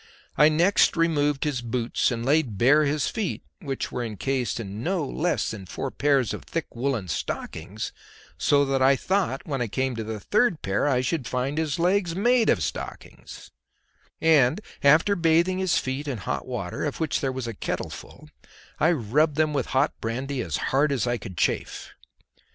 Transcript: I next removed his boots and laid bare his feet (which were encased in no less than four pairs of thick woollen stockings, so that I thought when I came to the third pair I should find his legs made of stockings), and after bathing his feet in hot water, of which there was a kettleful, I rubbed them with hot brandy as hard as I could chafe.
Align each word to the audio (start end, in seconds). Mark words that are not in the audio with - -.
I 0.35 0.49
next 0.49 0.97
removed 0.97 1.43
his 1.43 1.61
boots 1.61 2.09
and 2.09 2.25
laid 2.25 2.57
bare 2.57 2.85
his 2.85 3.07
feet 3.07 3.43
(which 3.59 3.91
were 3.91 4.03
encased 4.03 4.59
in 4.59 4.81
no 4.81 5.05
less 5.05 5.51
than 5.51 5.67
four 5.67 5.91
pairs 5.91 6.33
of 6.33 6.41
thick 6.43 6.75
woollen 6.75 7.07
stockings, 7.07 7.91
so 8.35 8.65
that 8.65 8.81
I 8.81 8.95
thought 8.95 9.45
when 9.45 9.61
I 9.61 9.67
came 9.67 9.95
to 9.95 10.03
the 10.03 10.19
third 10.19 10.63
pair 10.63 10.87
I 10.87 11.01
should 11.01 11.27
find 11.27 11.59
his 11.59 11.77
legs 11.77 12.15
made 12.15 12.49
of 12.49 12.63
stockings), 12.63 13.51
and 14.19 14.59
after 14.83 15.15
bathing 15.15 15.59
his 15.59 15.77
feet 15.77 16.07
in 16.07 16.17
hot 16.17 16.47
water, 16.47 16.83
of 16.83 16.99
which 16.99 17.21
there 17.21 17.31
was 17.31 17.45
a 17.45 17.53
kettleful, 17.53 18.27
I 18.79 18.91
rubbed 18.93 19.35
them 19.35 19.53
with 19.53 19.67
hot 19.67 19.93
brandy 20.01 20.41
as 20.41 20.57
hard 20.73 20.91
as 20.91 21.05
I 21.05 21.17
could 21.19 21.37
chafe. 21.37 21.91